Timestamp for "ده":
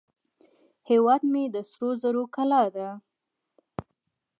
2.75-2.89